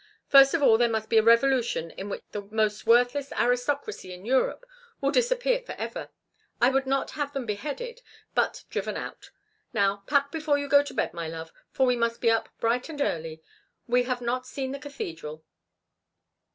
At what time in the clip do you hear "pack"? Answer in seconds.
10.07-10.31